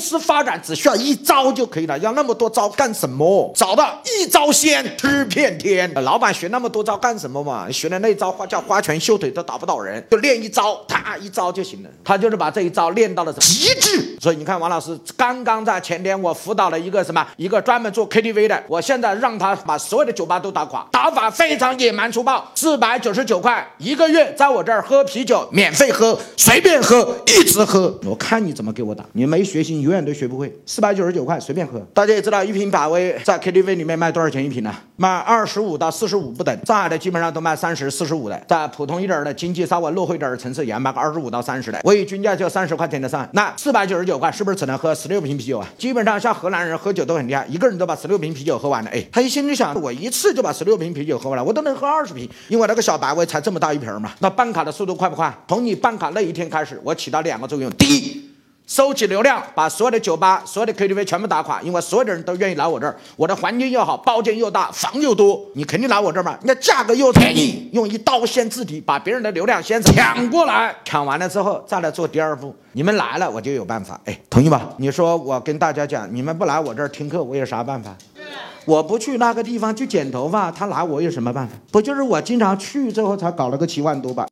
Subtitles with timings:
[0.00, 3.52] 司发展只需要一招就可以了，要那么多招干什么？
[3.54, 5.92] 找到一招鲜吃遍天。
[6.02, 7.70] 老板学那么多招干什么嘛？
[7.70, 11.90] 学的那招花叫花拳绣腿都打不倒人，就练一招，他一招就行了。
[12.02, 14.16] 他就是把这一招练到了极致。
[14.20, 27.98] 所以你看，王老师刚刚在前天我辅导了一个什么，一个专门做 KTV 的，我现在让他把所有的酒吧都打垮，打法非常野蛮粗暴，四百九十九块一个月，在我这儿喝啤酒免费喝，随便喝，一直喝。
[28.04, 30.52] 我看你怎么给我打，你没学习，永远都学不会。
[30.64, 34.72] 四百九十九块随便喝，大家也知道一瓶百威在 KTV 里面卖多少钱一瓶呢？
[34.96, 41.80] 卖二十五到四十五不等，上海的基本上都卖三十、四十五的，在普通一点的经济稍微落后一点的城市也卖个二十五到三十的。
[41.82, 45.66] 我以均价就三十块钱的算，那四百九十九块是不是只能喝十六瓶啤酒啊？
[45.76, 48.90] 基本上像荷兰人喝酒都很厉害，一个人都把十六瓶啤酒喝完了。
[48.90, 54.12] 哎，他一心里想，我一次就把十六瓶啤酒喝完了，我都能喝二十瓶，因为那个小白威才这么大一瓶嘛。
[54.20, 55.34] 那办卡的速度快不快？
[55.48, 58.29] 从你办卡那一天开始，我起到两个作用，第一。
[58.70, 66.38] 收集流量，把所有的酒吧、所有的 KTV 全部打垮，因为所有的人都愿意来我这儿，我的环境又好，包间又大，房又多，你肯定来我这儿嘛。
[66.44, 72.54] 那价格又便宜，用一刀先制敌，把别人的流量先抢过来，抢完了之后再来做第二步。
[72.70, 74.00] 你们来了，我就有办法。
[74.04, 74.68] 哎，同意吧？
[74.76, 77.92] 你说我跟大家讲，你们不来我这儿听课，我有啥办法？
[78.66, 81.54] 我不去那个地方去剪头发，他拿我有什么办法？
[81.72, 84.28] 不就是我经常去之后才搞了个七万多吧？